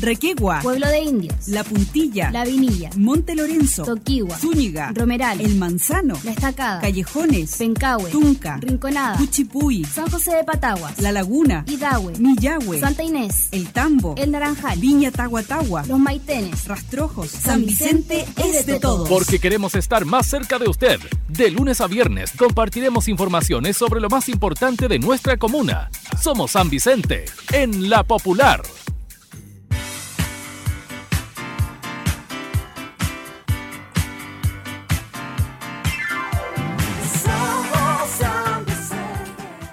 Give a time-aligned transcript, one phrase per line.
[0.00, 6.18] Requegua, Pueblo de Indios, La Puntilla, La Vinilla, Monte Lorenzo, Toquigua, Zúñiga, Romeral, El Manzano,
[6.24, 12.80] La Estacada, Callejones, Pencahue, Tunca, Rinconada, Cuchipuy, San José de Pataguas, La Laguna, Hidahue, Millahue,
[12.80, 18.78] Santa Inés, El Tambo, El Naranjal, Viña Tahuatahua, Los Maitenes, Rastrojos, San Vicente es de
[18.78, 19.08] todos.
[19.08, 21.00] Porque queremos estar más cerca de usted.
[21.28, 25.90] De lunes a viernes compartiremos informaciones sobre lo más importante de nuestra comuna.
[26.20, 28.62] Somos San Vicente, en La Popular.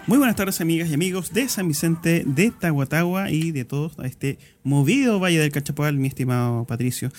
[0.07, 4.37] Muy buenas tardes amigas y amigos de San Vicente, de Tahuatahua y de todo este
[4.63, 7.11] movido Valle del Cachapoal, mi estimado Patricio.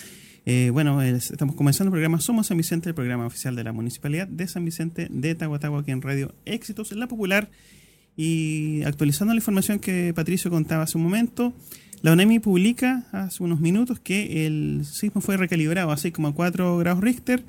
[0.45, 3.73] Eh, bueno, es- estamos comenzando el programa Somos San Vicente, el programa oficial de la
[3.73, 7.49] Municipalidad de San Vicente de Tahuatahua, aquí en Radio Éxitos, en la Popular.
[8.15, 11.53] Y actualizando la información que Patricio contaba hace un momento,
[12.01, 17.43] la ONEMI publica hace unos minutos que el sismo fue recalibrado a 6,4 grados Richter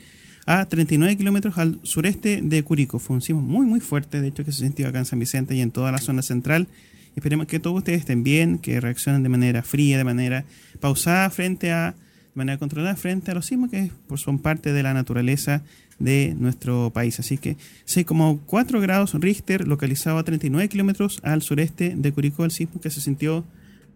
[0.48, 2.98] a 39 kilómetros al sureste de Curicó.
[2.98, 5.54] Fue un sismo muy, muy fuerte, de hecho, que se sintió acá en San Vicente
[5.54, 6.68] y en toda la zona central.
[7.16, 10.46] Esperemos que todos ustedes estén bien, que reaccionen de manera fría, de manera
[10.80, 11.96] pausada frente a, de
[12.32, 15.62] manera controlada frente a los sismos que pues, son parte de la naturaleza
[15.98, 17.20] de nuestro país.
[17.20, 22.80] Así que 6,4 grados Richter, localizado a 39 kilómetros al sureste de Curicó, el sismo
[22.80, 23.44] que se sintió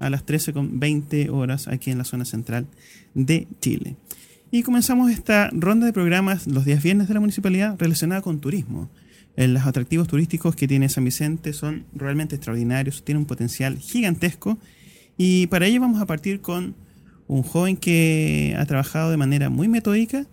[0.00, 2.66] a las 13,20 horas aquí en la zona central
[3.14, 3.96] de Chile.
[4.54, 8.90] Y comenzamos esta ronda de programas los días viernes de la municipalidad relacionada con turismo.
[9.34, 14.58] Eh, Los atractivos turísticos que tiene San Vicente son realmente extraordinarios, tienen un potencial gigantesco.
[15.16, 16.74] Y para ello vamos a partir con
[17.28, 20.26] un joven que ha trabajado de manera muy metódica,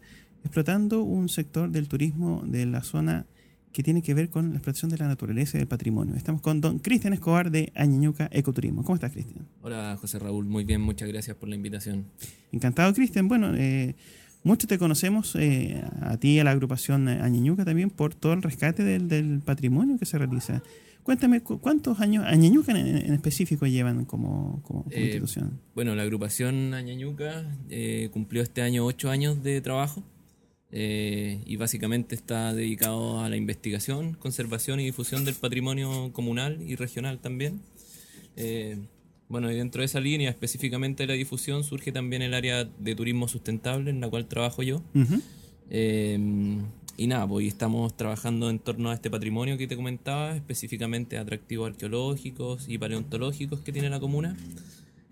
[0.43, 3.25] explotando un sector del turismo de la zona
[3.71, 6.15] que tiene que ver con la explotación de la naturaleza y del patrimonio.
[6.15, 8.83] Estamos con don Cristian Escobar de Añañuca Ecoturismo.
[8.83, 9.45] ¿Cómo estás, Cristian?
[9.61, 12.05] Hola José Raúl, muy bien, muchas gracias por la invitación.
[12.51, 13.27] Encantado, Cristian.
[13.27, 13.95] Bueno, eh,
[14.43, 18.41] muchos te conocemos, eh, a ti y a la agrupación Añañuca también, por todo el
[18.41, 20.63] rescate del, del patrimonio que se realiza.
[21.03, 25.59] Cuéntame, cu- ¿cuántos años Añañuca en, en específico llevan como, como, como Eh, institución?
[25.75, 30.03] Bueno, la agrupación Añañuca eh, cumplió este año ocho años de trabajo
[30.71, 36.75] eh, y básicamente está dedicado a la investigación, conservación y difusión del patrimonio comunal y
[36.75, 37.61] regional también.
[38.35, 38.77] Eh,
[39.27, 42.95] bueno, y dentro de esa línea, específicamente de la difusión, surge también el área de
[42.95, 44.81] turismo sustentable en la cual trabajo yo.
[44.93, 45.21] Ujú.
[45.69, 46.17] Eh,
[46.97, 51.69] y nada, pues estamos trabajando en torno a este patrimonio que te comentaba, específicamente atractivos
[51.69, 54.35] arqueológicos y paleontológicos que tiene la comuna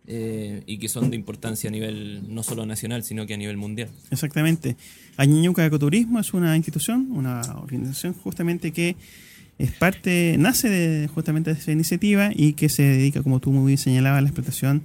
[0.08, 3.58] eh, y que son de importancia a nivel no solo nacional, sino que a nivel
[3.58, 3.90] mundial.
[4.10, 4.78] Exactamente.
[5.18, 8.96] Añañuca Ecoturismo es una institución, una organización justamente que
[9.58, 13.68] es parte, nace de, justamente de esa iniciativa y que se dedica, como tú muy
[13.68, 14.84] bien señalabas, a la explotación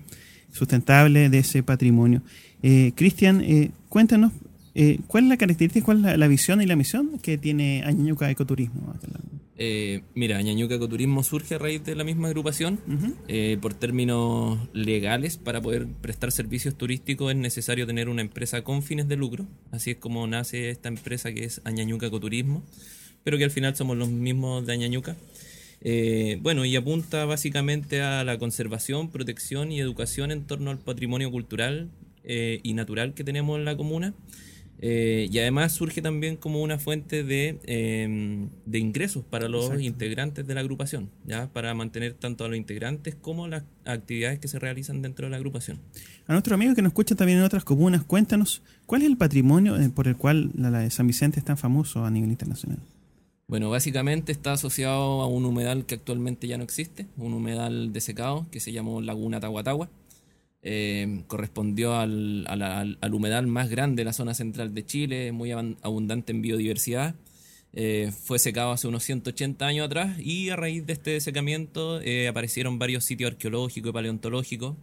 [0.50, 2.22] sustentable de ese patrimonio.
[2.62, 4.32] Eh, Cristian, eh, cuéntanos,
[4.74, 8.30] eh, ¿cuál es la característica, cuál es la, visión y la misión que tiene Añañuca
[8.30, 8.94] Ecoturismo?
[9.64, 12.80] Eh, mira, Ñañuca Ecoturismo surge a raíz de la misma agrupación.
[13.28, 18.82] Eh, por términos legales, para poder prestar servicios turísticos es necesario tener una empresa con
[18.82, 19.46] fines de lucro.
[19.70, 22.64] Así es como nace esta empresa que es Añañuca Ecoturismo,
[23.22, 25.16] pero que al final somos los mismos de Añañuca.
[25.80, 31.30] Eh, bueno, y apunta básicamente a la conservación, protección y educación en torno al patrimonio
[31.30, 31.88] cultural
[32.24, 34.12] eh, y natural que tenemos en la comuna.
[34.84, 39.84] Eh, y además surge también como una fuente de, eh, de ingresos para los Exacto.
[39.84, 41.48] integrantes de la agrupación, ¿ya?
[41.52, 45.36] para mantener tanto a los integrantes como las actividades que se realizan dentro de la
[45.36, 45.78] agrupación.
[46.26, 49.80] A nuestros amigos que nos escuchan también en otras comunas, cuéntanos, ¿cuál es el patrimonio
[49.80, 52.80] eh, por el cual la, la de San Vicente es tan famoso a nivel internacional?
[53.46, 58.46] Bueno, básicamente está asociado a un humedal que actualmente ya no existe, un humedal desecado
[58.50, 59.88] que se llamó Laguna Tahuatahua.
[60.64, 65.50] Eh, correspondió al, al- al humedal más grande de la zona central de Chile, muy
[65.50, 67.14] abundante en biodiversidad.
[67.74, 72.28] Eh, fue secado hace unos 180 años atrás y a raíz de este desecamiento eh,
[72.28, 74.76] aparecieron varios sitios arqueológicos y paleontológicos.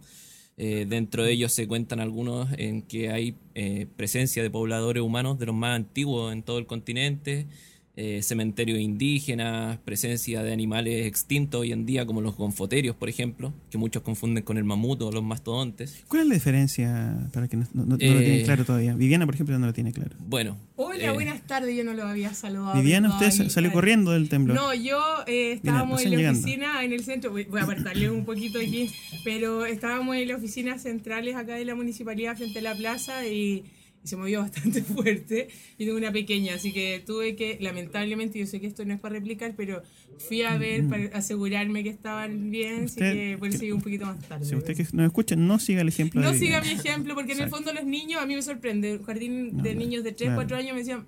[0.56, 3.36] Eh, dentro de ellos se cuentan algunos en que hay
[3.96, 7.46] presencia de pobladores humanos de los más antiguos en todo el continente,
[7.96, 13.52] eh, cementerios indígenas, presencia de animales extintos hoy en día como los gonfoterios, por ejemplo,
[13.70, 16.04] que muchos confunden con el mamut o los mastodontes.
[16.08, 18.94] ¿Cuál es la diferencia para que no, no- no lo Eh, tienen claro todavía?
[18.94, 20.16] Viviana, por ejemplo, no lo tiene claro.
[20.20, 20.56] Bueno.
[20.76, 22.74] Hola, eh, buenas tardes, yo no lo había saludado.
[22.80, 23.74] Viviana, usted ahí- salió ahí.
[23.74, 24.56] corriendo del temblor.
[24.56, 26.40] No, yo eh, estábamos en la llegando.
[26.40, 28.88] oficina en el centro, voy voy a apartarle un poquito aquí,
[29.24, 33.64] pero estábamos en las oficinas centrales acá de la municipalidad frente a la plaza y
[34.02, 35.48] y se movió bastante fuerte.
[35.78, 39.00] Y tengo una pequeña, así que tuve que, lamentablemente, yo sé que esto no es
[39.00, 39.82] para replicar, pero
[40.18, 43.82] fui a ver para asegurarme que estaban bien, así Usted- que por eso llegué un
[43.82, 44.44] poquito más tarde.
[44.46, 47.32] Si usted que nos escucha, no siga el ejemplo No de siga mi ejemplo, porque
[47.32, 50.12] en el fondo los niños, a mí me sorprende, un jardín de No, niños de
[50.12, 50.36] 3, claro.
[50.36, 51.06] 4 años me decían,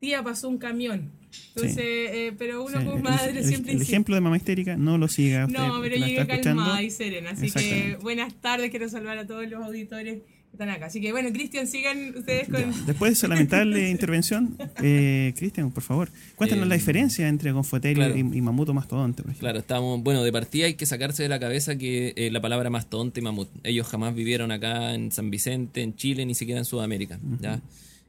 [0.00, 1.12] tía, pasó un camión.
[1.54, 3.92] Entonces, eh, pero uno Sí, como el- madre el, siempre el insiste.
[3.94, 5.58] ejemplo de mamá histérica no lo siga usted.
[5.58, 6.62] No, pero llegué está escuchando.
[6.62, 7.30] calmada y serena.
[7.30, 10.18] Así que buenas tardes, quiero saludar a todos los auditores
[10.52, 10.86] están acá.
[10.86, 12.86] Así que bueno, Cristian, sigan ustedes con...
[12.86, 18.04] Después de esa lamentable intervención, eh, Cristian, por favor, cuéntanos Eh, la diferencia entre Gonfoterio
[18.04, 18.16] claro.
[18.16, 19.38] y, y Mamuto Mastodonte, por.
[19.38, 22.70] Claro, estamos, bueno, de partida hay que sacarse de la cabeza que eh, la palabra
[22.70, 23.48] mastodonte y mamut.
[23.64, 27.18] Ellos jamás vivieron acá en San Vicente, en Chile, ni siquiera en Sudamérica.
[27.40, 27.60] ¿ya?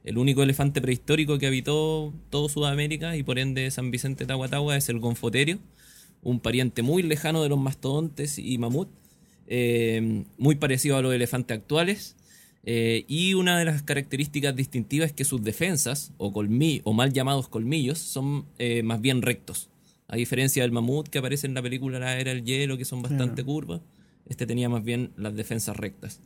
[0.04, 4.90] El único elefante prehistórico que habitó todo Sudamérica y por ende San Vicente Tahuatahua es
[4.90, 5.58] el gonfoterio,
[6.22, 8.88] un pariente muy lejano de los mastodontes y mamut,
[9.46, 12.16] eh, muy parecido a los elefantes actuales.
[12.66, 17.12] Eh, y una de las características distintivas es que sus defensas, o, colmi o mal
[17.12, 19.70] llamados colmillos, son eh, más bien rectos.
[20.08, 23.02] A diferencia del mamut que aparece en la película La Era del Hielo, que son
[23.02, 23.80] bastante curvas,
[24.26, 26.20] este tenía más bien las defensas rectas.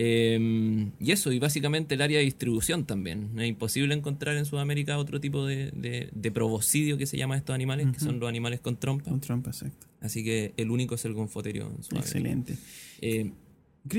[0.00, 3.30] Eh, y eso, y básicamente el área de distribución también.
[3.36, 7.52] Es imposible encontrar en Sudamérica otro tipo de, de, de proboscidio que se llama estos
[7.52, 9.10] animales, que son los animales con trompa.
[9.10, 9.88] Con trompa, exacto.
[10.00, 11.98] Así que el único es el gonfoterio en Sudamérica.
[12.00, 12.56] Excelente.
[13.00, 13.32] Eh,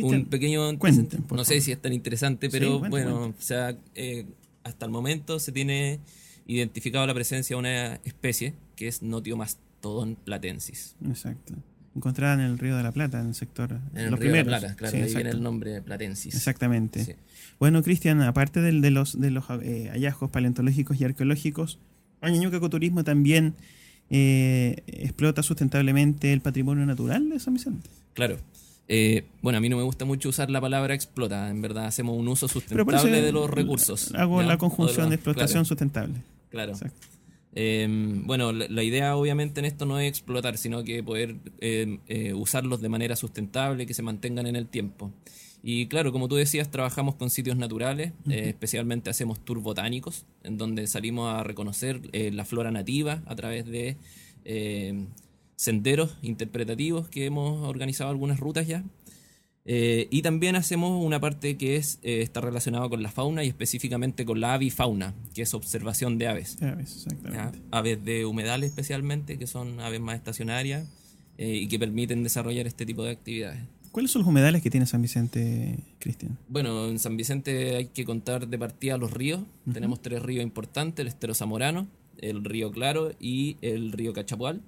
[0.02, 3.38] Un pequeño cuenten, no sé si es tan interesante Sí, pero cuente, bueno cuente.
[3.40, 4.26] o sea eh,
[4.64, 6.00] hasta el momento se tiene
[6.46, 11.54] identificado la presencia de una especie que es Notiomastodon platensis Exacto.
[11.96, 13.80] Encontrada en el Río de la Plata, en el sector.
[13.96, 14.60] en el los río de la.
[14.60, 15.18] Plata claro Sí, ahí exacto.
[15.24, 17.04] viene el nombre platensis Exactamente.
[17.04, 17.14] Sí.
[17.60, 21.80] Bueno, Cristian, aparte del- de los, de los eh, hallazgos paleontológicos y arqueológicos,
[22.22, 23.56] Añañuca Ecoturismo también
[24.12, 27.90] eh, explota sustentablemente el patrimonio natural de San Vicente.
[28.14, 28.38] claro
[28.92, 32.18] Eh, bueno a mí no me gusta mucho usar la palabra explota en verdad hacemos
[32.18, 34.48] un uso sustentable de los recursos Hago ¿ya?
[34.48, 36.16] la conjunción los- de explotación claro, sustentable.
[36.50, 36.74] claro.
[37.56, 37.88] Eh,
[38.26, 42.34] bueno, la, la idea obviamente en esto no es explotar, sino que poder eh, eh,
[42.34, 45.12] usarlos de manera sustentable, que se mantengan en el tiempo.
[45.64, 50.58] Y claro, como tú decías, trabajamos con sitios naturales, eh, especialmente hacemos tours botánicos, en
[50.58, 53.98] donde salimos a reconocer la flora nativa a través de
[54.46, 55.06] eh,
[55.60, 58.82] senderos interpretativos que hemos organizado algunas rutas ya.
[59.66, 63.50] Eh, y también hacemos una parte que es, eh, está relacionada con la fauna y
[63.50, 66.56] específicamente con la avifauna, que es observación de aves.
[66.62, 67.12] Ya ves, ¿ya?
[67.12, 67.60] exactamente.
[67.72, 70.88] Aves de humedal especialmente, que son aves más estacionarias
[71.38, 73.60] eh, y que permiten desarrollar este tipo de actividades.
[73.92, 76.38] ¿Cuáles son los humedales que tiene San Vicente, Cristian?
[76.48, 79.42] Bueno, en San Vicente hay que contar de partida los ríos.
[79.74, 84.62] Tenemos tres ríos importantes, el Estero Zamorano, el río Claro y el río Cachapual.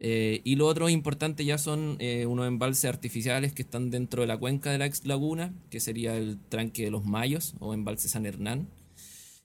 [0.00, 4.28] Eh, y lo otro importante ya son eh, unos embalses artificiales que están dentro de
[4.28, 8.08] la cuenca de la ex laguna, que sería el tranque de los Mayos o embalse
[8.08, 8.68] San Hernán,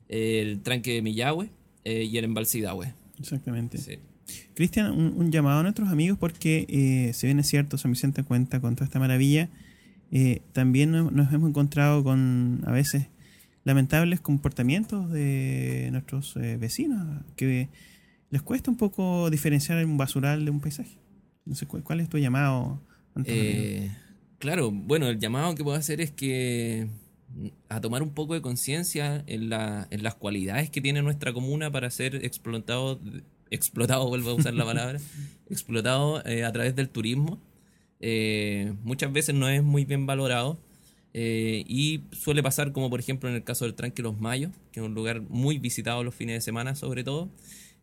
[0.10, 1.50] el tranque de Millahue
[1.86, 2.94] eh, y el embalse Hidahue.
[3.20, 3.80] Exactamente.
[3.80, 3.98] Sí.
[4.54, 8.62] Cristian, un, un llamado a nuestros amigos porque, si bien es cierto, San Vicente cuenta
[8.62, 9.50] con toda esta maravilla,
[10.54, 13.08] también nos, nos hemos encontrado con a veces
[13.64, 17.70] lamentables comportamientos de nuestros vecinos que
[18.33, 20.97] les cuesta un poco diferenciar un basural de un paisaje.
[21.45, 22.81] No sé, ¿cuál, es tu llamado?
[23.25, 23.91] Eh,
[24.39, 26.88] claro, bueno, el llamado que puedo hacer es que
[27.35, 31.31] mm, a tomar un poco de conciencia en, la- en las cualidades que tiene nuestra
[31.31, 33.00] comuna para ser explotado,
[33.51, 34.97] explotado, vuelvo a usar la palabra,
[35.51, 37.39] explotado eh, a través del turismo.
[38.00, 40.57] Eh, muchas veces no es muy bien valorado
[41.13, 44.80] eh, y suele pasar como por ejemplo en el caso del Tranque Los Mayos, que
[44.80, 47.30] es un lugar muy visitado los fines de semana sobre todo,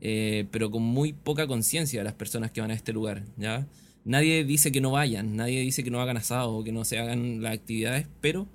[0.00, 3.66] eh, pero con muy poca conciencia de las personas que van a este lugar, ¿ya?
[4.04, 6.98] Nadie dice que no vayan, nadie dice que no hagan asado o que no se
[6.98, 8.46] hagan las actividades, pero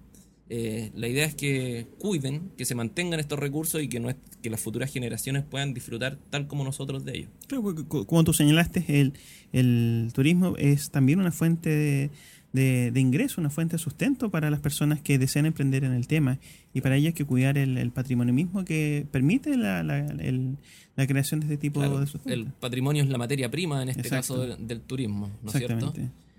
[0.50, 4.16] eh, la idea es que cuiden, que se mantengan estos recursos y que, no es-
[4.44, 7.30] que las futuras generaciones puedan disfrutar tal como nosotros de ellos.
[7.48, 9.14] Claro, porque co- como tú señalaste, el,
[9.54, 12.10] el turismo es también una fuente de,
[12.56, 16.08] de- de ingreso, una fuente de sustento para las personas que desean emprender en el
[16.08, 16.40] tema.
[16.74, 20.58] Y para ello hay que cuidar el, el patrimonio mismo que permite la, la- el-
[20.96, 22.34] la creación de este tipo Claro, de sustento.
[22.34, 24.36] el patrimonio es la materia prima en este Exacto.
[24.36, 25.94] caso del, del turismo, ¿no es cierto?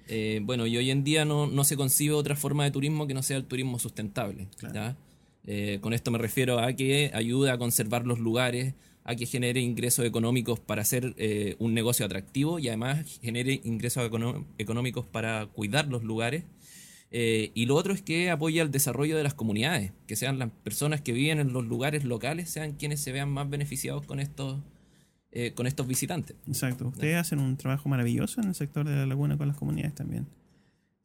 [0.09, 3.15] Eh, bueno, y hoy en día no, no se concibe otra forma de turismo que
[3.15, 4.47] no sea el turismo sustentable.
[4.57, 4.75] Claro.
[4.75, 4.97] ¿ya?
[5.49, 8.75] Eh, con esto me refiero a que ayude a conservar los lugares,
[9.07, 14.11] a que genere ingresos económicos para hacer eh, un negocio atractivo y además genere ingresos
[14.59, 16.45] económicos para cuidar los lugares.
[17.13, 20.51] Eh, y lo otro es que apoya el desarrollo de las comunidades, que sean las
[20.51, 24.59] personas que viven en los lugares locales, sean quienes se vean más beneficiados con estos,
[25.31, 26.37] eh, con estos visitantes.
[26.49, 26.89] Exacto.
[26.89, 30.27] Ustedes hacen un trabajo maravilloso en el sector de la laguna con las comunidades también.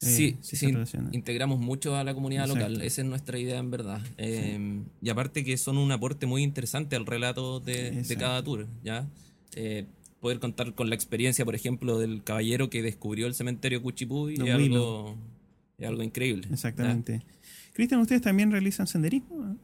[0.08, 1.10] Sí, sí, relaciona.
[1.12, 2.70] integramos mucho a la comunidad Exacto.
[2.70, 4.01] local, esa es nuestra idea en verdad.
[4.17, 9.08] Eh, y aparte que son un aporte muy interesante al relato de, cada tour, ¿ya?
[9.55, 9.86] Eh,
[10.20, 14.39] poder contar con la experiencia, por ejemplo, del caballero que descubrió el cementerio Cuchipuy es
[14.53, 15.15] algo,
[15.77, 16.48] es algo increíble.
[16.51, 17.22] Exactamente.
[17.74, 19.55] Cristian, ¿ustedes también realizan senderismo?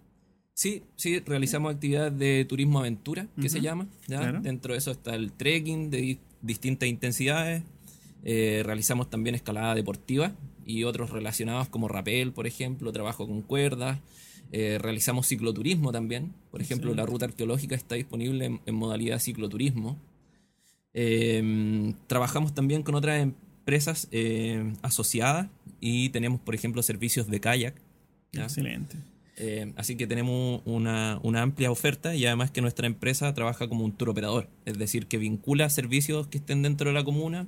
[0.53, 3.87] Sí, sí, realizamos actividades de turismo aventura, que se llama.
[4.07, 4.19] ¿ya?
[4.19, 4.41] claro.
[4.41, 7.63] Dentro de eso está el trekking de di- distintas intensidades.
[8.23, 10.33] Eh, realizamos también escalada deportiva
[10.65, 13.99] y otros relacionados como rapel, por ejemplo, trabajo con cuerdas.
[14.51, 16.33] Eh, realizamos cicloturismo también.
[16.51, 19.97] Por ejemplo, la ruta arqueológica está disponible en, en modalidad cicloturismo.
[20.93, 25.47] Eh, trabajamos también con otras empresas eh, asociadas
[25.79, 27.75] y tenemos, por ejemplo, servicios de kayak.
[28.31, 28.43] ¿ya?
[28.43, 28.97] Excelente.
[29.75, 33.91] Así que tenemos una, una amplia oferta y además que nuestra empresa trabaja como un
[33.91, 37.45] tour operador, es decir, que vincula servicios que estén dentro de la comuna,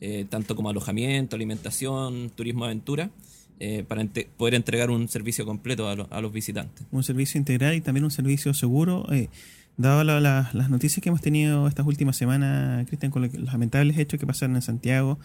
[0.00, 3.10] eh, tanto como alojamiento, alimentación, turismo aventura,
[3.58, 6.86] eh, para ente- poder entregar un servicio completo a, lo- a los visitantes.
[6.90, 9.06] Un servicio integral y también un servicio seguro.
[9.12, 9.28] Eh,
[9.76, 13.98] dado la- la- las noticias que hemos tenido estas últimas semanas, Cristian, con los lamentables
[13.98, 15.18] hechos que pasaron en Santiago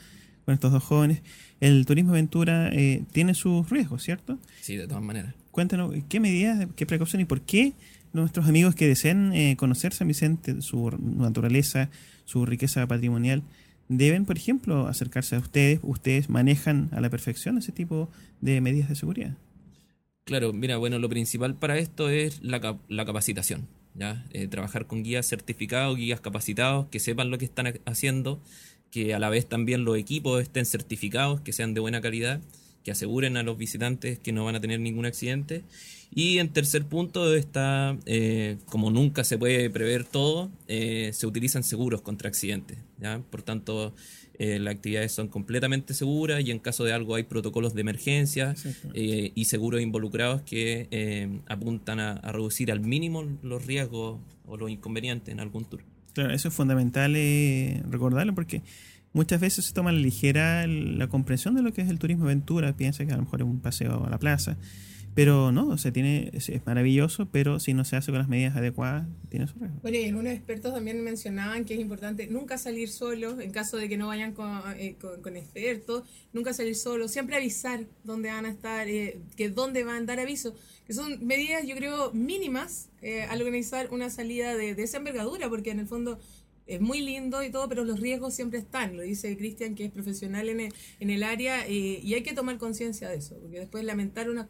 [0.45, 1.21] con estos dos jóvenes,
[1.59, 4.37] el turismo aventura eh, tiene sus riesgos, ¿cierto?
[4.61, 5.33] Sí, de todas maneras.
[5.51, 7.73] Cuéntanos, ¿qué medidas, qué precauciones y por qué
[8.13, 11.89] nuestros amigos que desean eh, conocer San Vicente, su naturaleza,
[12.25, 13.41] su riqueza patrimonial,
[13.87, 15.79] deben, por ejemplo, acercarse a ustedes?
[15.83, 18.09] ¿Ustedes manejan a la perfección ese tipo
[18.41, 19.37] de medidas de seguridad?
[20.25, 23.67] Claro, mira, bueno, lo principal para esto es la, cap- la capacitación.
[23.93, 24.25] ¿ya?
[24.31, 28.41] Eh, trabajar con guías certificados, guías capacitados, que sepan lo que están ha- haciendo,
[28.91, 32.41] que a la vez también los equipos estén certificados, que sean de buena calidad,
[32.83, 35.63] que aseguren a los visitantes que no van a tener ningún accidente.
[36.13, 41.63] Y en tercer punto está, eh, como nunca se puede prever todo, eh, se utilizan
[41.63, 42.77] seguros contra accidentes.
[42.99, 43.21] ¿Ya?
[43.29, 43.93] Por tanto,
[44.37, 48.55] eh, las actividades son completamente seguras y en caso de algo hay protocolos de emergencia
[48.93, 54.57] eh, y seguros involucrados que eh, apuntan a, a reducir al mínimo los riesgos o
[54.57, 55.81] los inconvenientes en algún tour.
[56.15, 58.61] Claro, eso es fundamental eh, recordarlo porque
[59.11, 63.05] muchas veces se toma ligera la comprensión de lo que es el turismo aventura, piensa
[63.05, 64.57] que a lo mejor es un paseo a la plaza,
[65.15, 68.27] pero no, o sea, tiene, es, es maravilloso, pero si no se hace con las
[68.27, 69.79] medidas adecuadas, tiene su riesgo.
[69.81, 73.87] Bueno, y algunos expertos también mencionaban que es importante nunca salir solos en caso de
[73.89, 76.03] que no vayan con, eh, con- expertos,
[76.33, 80.19] nunca salir solos, siempre avisar dónde van a estar, eh, que dónde van a dar
[80.19, 80.53] aviso,
[80.85, 85.49] que son medidas yo creo mínimas eh, al organizar una salida de, de esa envergadura,
[85.49, 86.19] porque en el fondo
[86.67, 89.91] es muy lindo y todo, pero los riesgos siempre están, lo dice Cristian que es
[89.91, 93.59] profesional en el, en el área eh, y hay que tomar conciencia de eso, porque
[93.59, 94.49] después lamentar una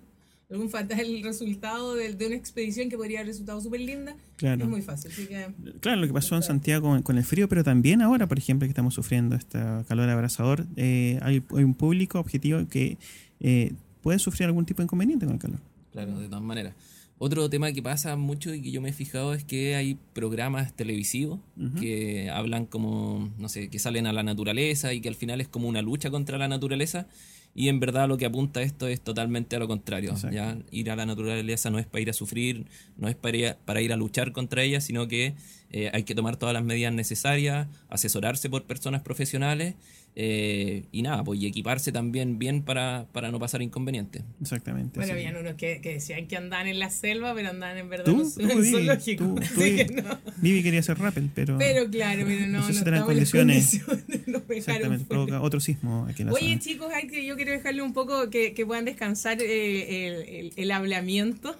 [0.49, 4.63] algún fatal resultado de, de una expedición que podría haber resultado súper linda Claro.
[4.63, 5.11] es muy fácil.
[5.11, 5.47] Así que
[5.79, 8.65] Claro, lo que pasó en Santiago con, con el frío, pero también ahora, por ejemplo,
[8.67, 12.97] que estamos sufriendo este calor abrasador, eh, hay, hay un público objetivo que
[13.39, 15.59] eh, puede sufrir algún tipo de inconveniente con el calor.
[15.91, 16.73] Claro, de todas maneras.
[17.17, 20.73] Otro tema que pasa mucho y que yo me he fijado es que hay programas
[20.75, 21.39] televisivos
[21.79, 25.47] que hablan como, no sé, que salen a la naturaleza y que al final es
[25.47, 27.07] como una lucha contra la naturaleza.
[27.57, 30.11] Y en verdad lo que apunta esto es totalmente a lo contrario.
[30.11, 30.35] Exacto.
[30.35, 30.57] ¿ya?
[30.71, 32.65] Ir a la naturaleza no es para ir a sufrir,
[32.97, 35.35] no es para ir a, para ir a luchar contra ella, sino que
[35.71, 39.75] eh, hay que tomar todas las medidas necesarias, asesorarse por personas profesionales
[40.15, 44.23] eh, y nada, pues y equiparse también bien para, para no pasar inconvenientes.
[44.41, 44.97] Exactamente.
[44.99, 48.05] Bueno, habían unos que, que decían que andaban en la selva, pero andaban en verdad
[48.05, 48.21] ¿Tú?
[48.21, 48.71] en ¿Tú, un Vivi?
[48.71, 49.25] zoológico.
[49.25, 49.85] ¿Tú, tú, Así Vivi?
[49.85, 50.17] que no.
[50.37, 53.81] Vivi quería hacer rappel, pero, Pero claro, pero no, No las condiciones.
[54.49, 56.59] exactamente provoca otro sismo aquí en la Oye, zona.
[56.59, 60.13] chicos, hay que, yo quiero dejarle un poco que, que puedan descansar eh, el,
[60.45, 61.55] el- el hablamiento.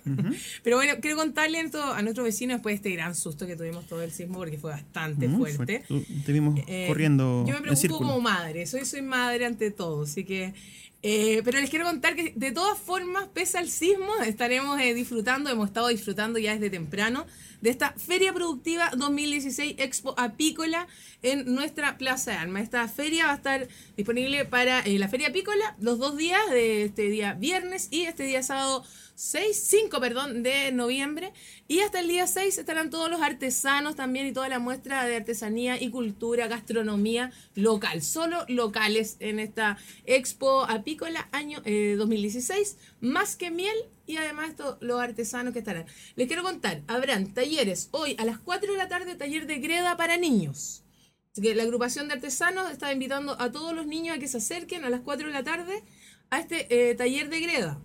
[0.63, 3.85] Pero bueno, quiero contarle esto a nuestros vecinos después de este gran susto que tuvimos
[3.88, 5.83] todo el sismo, porque fue bastante fuerte.
[6.25, 10.23] Te vimos Eh, corriendo Yo me preocupo como madre, soy, soy madre ante todo, así
[10.25, 10.53] que...
[11.01, 15.49] eh, pero les quiero contar que de todas formas, pese al sismo, estaremos eh, disfrutando,
[15.49, 17.25] hemos estado disfrutando ya desde temprano
[17.65, 20.86] de esta Feria Productiva 2016 Expo Apícola
[21.24, 22.62] en nuestra Plaza de Armas.
[22.62, 23.67] Esta feria va a estar
[23.98, 28.22] disponible para eh, la Feria Apícola los dos días, de este día viernes y este
[28.22, 28.84] día sábado
[29.15, 31.34] 6, 5, perdón, de noviembre.
[31.67, 35.15] Y hasta el día 6 estarán todos los artesanos también y toda la muestra de
[35.15, 38.03] artesanía y cultura, gastronomía local.
[38.03, 42.77] Solo locales en esta Expo Apícola año eh, 2016.
[43.01, 45.85] Más que miel y además los artesanos que estarán.
[46.15, 49.97] Les quiero contar, habrán talleres hoy a las 4 de la tarde, taller de greda
[49.97, 50.83] para niños.
[51.31, 54.38] Así que la agrupación de artesanos está invitando a todos los niños a que se
[54.38, 55.83] acerquen a las 4 de la tarde
[56.29, 57.81] a este eh, taller de greda.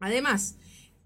[0.00, 0.56] Además,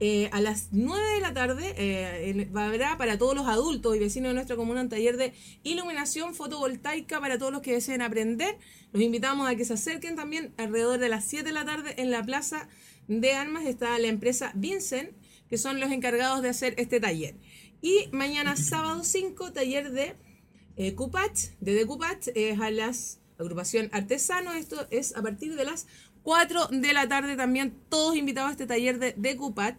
[0.06, 4.28] eh, a las 9 de la tarde eh, habrá para todos los adultos y vecinos
[4.28, 5.32] de nuestra comuna un taller de
[5.62, 8.58] iluminación fotovoltaica para todos los que deseen aprender.
[8.92, 12.11] Los invitamos a que se acerquen también alrededor de las 7 de la tarde en
[12.11, 12.68] la Plaza
[13.08, 15.11] de Armas está la empresa Vincent,
[15.49, 17.37] que son los encargados de hacer este taller.
[17.80, 20.16] Y mañana sábado 5, taller de
[20.76, 25.87] eh, Cupach, de Decupach, es a las agrupación artesano, esto es a partir de las
[26.25, 29.76] 4 de la tarde también, todos invitados a este taller de Decupach.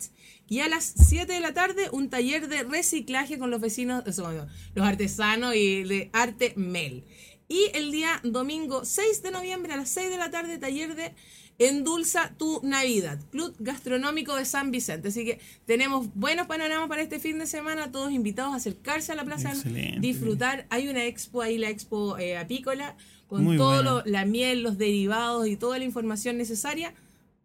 [0.48, 4.88] Y a las 7 de la tarde, un taller de reciclaje con los vecinos, los
[4.88, 7.04] artesanos y de arte Mel.
[7.48, 11.14] Y el día domingo 6 de noviembre a las 6 de la tarde, taller de
[11.58, 15.08] Endulza tu Navidad, Club Gastronómico de San Vicente.
[15.08, 19.16] Así que tenemos buenos panoramas para este fin de semana, todos invitados a acercarse a
[19.16, 20.00] la plaza, Excelente.
[20.00, 20.68] disfrutar.
[20.70, 24.77] Hay una expo ahí, la expo eh, apícola, con Muy todo lo- la miel, los
[24.77, 26.94] derivados y toda la información necesaria.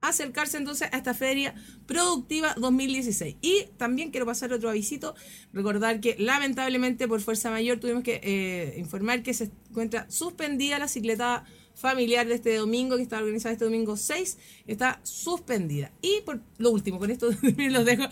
[0.03, 1.55] Acercarse entonces a esta feria
[1.87, 3.37] productiva 2016.
[3.43, 5.15] Y también quiero pasar otro avisito,
[5.53, 10.89] recordar que lamentablemente por fuerza mayor tuvimos que eh, informar que se encuentra suspendida la
[10.89, 11.45] cicletada
[11.75, 15.93] familiar de este domingo, que está organizada este domingo 6, está suspendida.
[16.01, 18.05] Y por lo último, con esto los dejo,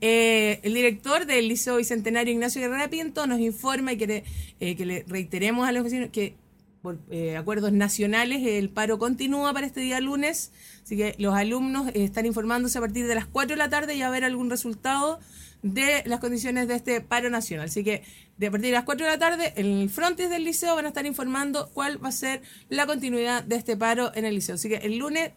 [0.00, 4.24] eh, el director del Liceo Bicentenario Ignacio Guerrera Pinto nos informa y quiere
[4.60, 6.36] eh, que le reiteremos a los vecinos que
[6.84, 11.88] por eh, acuerdos nacionales el paro continúa para este día lunes, así que los alumnos
[11.88, 14.50] eh, están informándose a partir de las 4 de la tarde y a ver algún
[14.50, 15.18] resultado
[15.62, 17.68] de las condiciones de este paro nacional.
[17.70, 18.02] Así que
[18.36, 20.84] de a partir de las 4 de la tarde, en el frontis del liceo van
[20.84, 24.56] a estar informando cuál va a ser la continuidad de este paro en el liceo.
[24.56, 25.30] Así que el lunes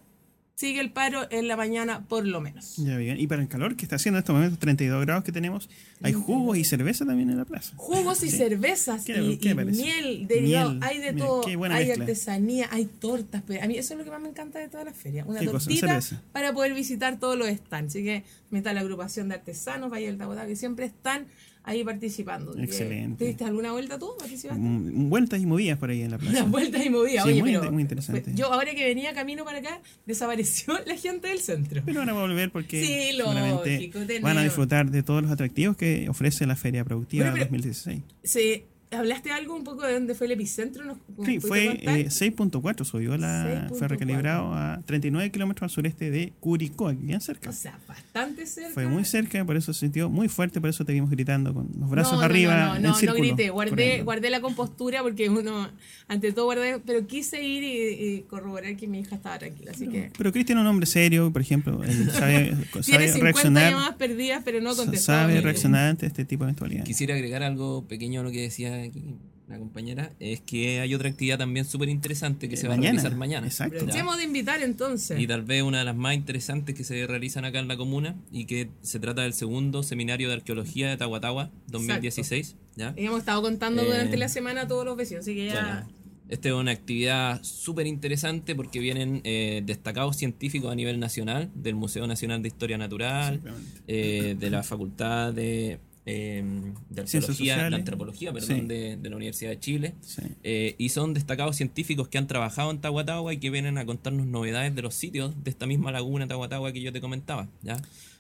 [0.57, 2.77] sigue el paro en la mañana por lo menos.
[2.77, 3.19] Ya bien.
[3.19, 5.69] Y para el calor que está haciendo en estos momentos, 32 grados que tenemos,
[6.01, 7.73] hay jugos y cerveza también en la plaza.
[7.75, 8.37] Jugos y Sí.
[8.37, 9.83] cervezas ¿Qué- y, qué y parece?
[9.83, 12.05] miel derivado, Miel, hay de mira, todo, qué buena hay mezcla.
[12.05, 14.83] artesanía, hay tortas, pero a mí eso es lo que más me encanta de toda
[14.83, 15.99] la feria, una tortita
[16.33, 20.07] para poder visitar todos los stands, así que me está la agrupación de artesanos, Valle
[20.07, 21.27] del Tabotá, que siempre están
[21.67, 22.57] ahí participando.
[22.57, 23.17] Excelente.
[23.19, 24.09] ¿Te diste alguna vuelta tú?
[24.17, 24.59] ¿Participaste?
[24.61, 26.39] Mm, Vueltas y movidas por ahí en la plaza.
[26.39, 28.31] Unas vueltas y movidas, Sí, oye, muy pero muy interesante.
[28.33, 31.81] yo ahora que venía camino para acá, desapareció la gente del centro.
[31.85, 36.09] Pero van a volver porque Sí, lógico, van a disfrutar de todos los atractivos que
[36.09, 38.01] ofrece la Feria Productiva Bueno, pero- 2016.
[38.23, 40.85] Se, ¿Hablaste algo un poco de dónde fue el epicentro?
[40.85, 43.77] ¿Nos Sí, fue eh, 6.4, subió la, 6.4.
[43.77, 47.49] fue recalibrado a 39 kilómetros al sureste de Curicó, aquí bien cerca.
[47.49, 48.71] O sea, bastante cerca.
[48.71, 51.69] Fue muy cerca, por eso se sintió muy fuerte, por eso te vimos gritando con
[51.77, 52.55] los brazos no, no, arriba.
[52.55, 55.69] No, no, en no, no, círculo, grité, guardé, guardé la compostura porque uno,
[56.07, 59.87] ante todo guardé, pero quise ir y, y corroborar que mi hija estaba tranquila, así
[59.89, 60.11] que...
[60.17, 63.95] Pero Cristian es un hombre serio, por ejemplo, él sabe, Tiene sabe 50 reaccionar, llamadas
[63.95, 65.07] perdidas, pero no contestó.
[65.07, 66.87] sabe reaccionar ante este tipo de eventualidades.
[66.87, 69.15] Quisiera agregar algo pequeño a lo que decía aquí
[69.47, 73.15] la compañera, es que hay otra actividad también súper interesante que se va a realizar
[73.15, 73.47] mañana.
[73.47, 73.77] Exacto.
[73.77, 75.19] Aprovechemos de invitar entonces.
[75.19, 78.15] Y tal vez una de las más interesantes que se realizan acá en la comuna
[78.31, 82.55] y que se trata del segundo seminario de arqueología de Tahuatahua 2016.
[82.75, 82.93] ¿ya?
[82.97, 85.61] Y hemos estado contando Eh, durante la semana a todos los vecinos, así que ya...
[85.61, 85.97] Bueno,
[86.29, 91.75] esta es una actividad súper interesante porque vienen eh, destacados científicos a nivel nacional del
[91.75, 93.39] Museo Nacional de Historia Natural,
[93.87, 96.43] eh, de la Facultad de, eh,
[96.89, 97.75] de Arqueología, de.
[97.75, 98.65] Antropología, perdón, Sí.
[98.65, 99.93] de, de la Universidad de Chile.
[100.01, 100.21] Sí.
[100.43, 104.25] Eh, y son destacados científicos que han trabajado en Tahuatahua y que vienen a contarnos
[104.25, 107.49] novedades de los sitios de esta misma laguna Tahuatahua que yo te comentaba.
[107.61, 107.77] ¿ya?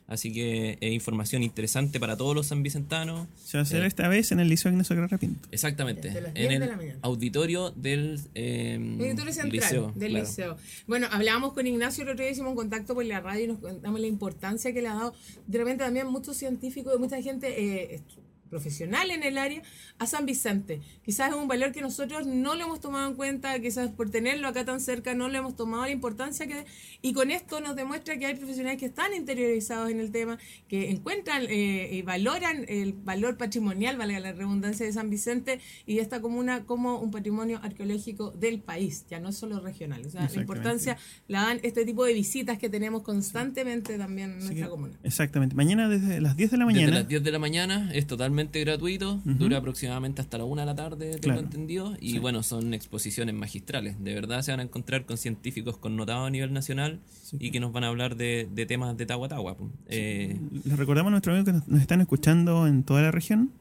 [0.07, 3.27] Así que es información interesante para todos los sanvicentanos.
[3.43, 5.47] Se va a hacer Eh, esta vez en el Liceo Ignacio Guerra Pinto.
[5.51, 9.91] Exactamente, en 10 de el auditorio del eh, Auditorio central liceo.
[9.95, 10.25] del claro.
[10.25, 10.57] liceo.
[10.87, 13.59] Bueno, hablábamos con Ignacio el otro día, hicimos un contacto por la radio y nos
[13.59, 15.13] contamos la importancia que le ha dado
[15.45, 18.01] de repente también muchos científicos, mucha gente eh,
[18.47, 19.61] profesional en el área
[19.99, 20.81] a San Vicente.
[21.03, 24.47] Quizás es un valor que nosotros no lo hemos tomado en cuenta, quizás por tenerlo
[24.47, 26.65] acá tan cerca no le hemos tomado la importancia que
[27.01, 30.89] y con esto nos demuestra que hay profesionales que están interiorizados en el tema, que
[30.89, 36.01] encuentran eh, y valoran el valor patrimonial, valga la redundancia de San Vicente y de
[36.01, 40.05] esta comuna como un patrimonio arqueológico del país, ya no solo regional.
[40.05, 44.39] O sea, la importancia la dan este tipo de visitas que tenemos constantemente también en
[44.39, 44.93] nuestra comuna.
[45.03, 45.55] Exactamente.
[45.55, 46.99] Mañana desde las 10 de la Desde mañana.
[46.99, 50.75] las 10 de la mañana es totalmente gratuito, dura aproximadamente hasta la 1 de la
[50.75, 51.39] tarde, tengo Claro.
[51.41, 52.19] entendido, y Sí.
[52.19, 54.01] bueno, son exposiciones magistrales.
[54.03, 56.99] De verdad se van a encontrar con científicos connotados a nivel nacional
[57.39, 59.57] y que nos van a hablar de, de temas de Tahuatahua.
[59.57, 59.69] po.
[59.87, 63.51] Eh, Les recordamos a nuestros amigos que nos- están escuchando en toda la región.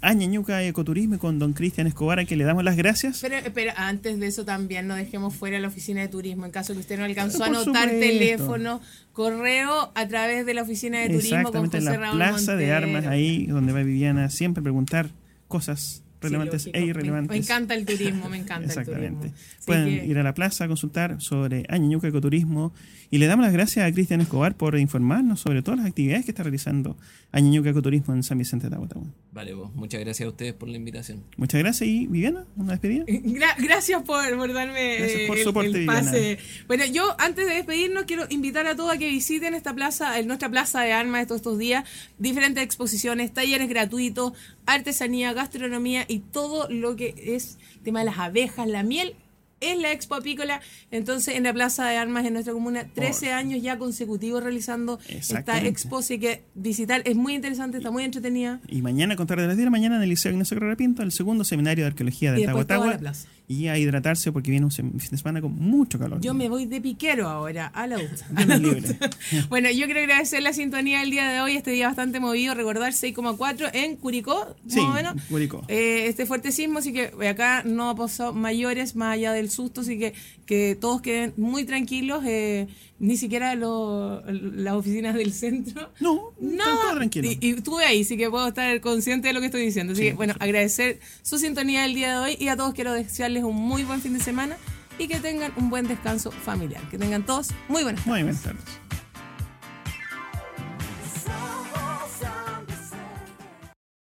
[0.02, 3.20] Añañuca Ecoturismo y con don Cristian Escobar, a quien le damos las gracias.
[3.22, 6.74] Pero, pero antes de eso también no dejemos fuera la oficina de turismo en caso
[6.74, 8.00] que usted no alcanzó a Por anotar supuesto.
[8.00, 8.82] teléfono,
[9.12, 12.56] correo a través de la oficina de turismo con Exactamente, en José la Raúl plaza
[12.56, 12.76] de Montero.
[12.98, 15.10] armas, ahí donde va Viviana, siempre preguntar
[15.48, 16.80] cosas relevantes Sí, e.
[16.82, 17.30] Me- irrelevantes.
[17.30, 19.28] Me, encanta el turismo, me encanta Exactamente.
[19.28, 19.66] el turismo.
[19.66, 22.74] Pueden que- ir a la plaza a consultar sobre Añañuca Ecoturismo
[23.12, 26.32] y le damos las gracias a Cristian Escobar por informarnos sobre todas las actividades que
[26.32, 26.98] está realizando
[27.32, 29.08] Añañuca Ecoturismo en San Vicente de Tahuatahua.
[29.32, 29.74] Vale, vos.
[29.76, 31.24] Muchas gracias a ustedes por la invitación.
[31.38, 33.06] Muchas gracias y Viviana, una despedida.
[33.08, 36.20] Gra- gracias por, por darme Gracias por el, soporte, el pase.
[36.20, 36.42] Viviana.
[36.68, 40.28] Bueno, yo antes de despedirnos quiero invitar a todos a que visiten esta plaza, en
[40.28, 41.86] nuestra plaza de armas estos, estos días,
[42.18, 44.34] diferentes exposiciones, talleres gratuitos,
[44.66, 49.16] artesanía, gastronomía y todo lo que es tema de las abejas, la miel.
[49.62, 53.62] Es la Expo Apícola, entonces en la Plaza de Armas en nuestra comuna, 13 años
[53.62, 58.62] ya consecutivos realizando esta expo, así que visitar es muy interesante, está muy entretenida.
[58.68, 60.76] Y mañana, a contar de las 10 de la mañana, en el Liceo Ignacio Carrera
[60.76, 63.00] Pinto, el segundo seminario de arqueología de Tahuatahua.
[63.48, 66.22] Y a hidratarse porque viene un fin de semana con mucho calor.
[66.22, 67.98] Yo me voy de piquero ahora, a la
[68.60, 68.96] libre.
[69.50, 72.94] Bueno, yo quiero agradecer la sintonía del día de hoy, este día bastante movido, recordar
[72.94, 75.16] 6,4 en Curicó, más Sí, o menos.
[75.30, 75.64] Curicó.
[75.68, 79.98] Eh, este fuerte sismo, así que acá no pasado mayores más allá del susto, así
[80.00, 80.14] que
[80.46, 82.68] que todos queden muy tranquilos, eh,
[83.00, 85.90] ni siquiera lo- las oficinas del centro.
[86.00, 87.28] No, No, todo tranquilo.
[87.30, 89.94] Y, y estuve ahí, así que puedo estar consciente de lo que estoy diciendo.
[89.94, 92.94] Así Sí, que, bueno, agradecer su sintonía del día de hoy y a todos quiero
[92.94, 94.58] desearles un muy buen fin de semana
[94.98, 96.82] y que tengan un buen descanso familiar.
[96.90, 98.64] Que tengan todos muy buenas Muy buenas tardes.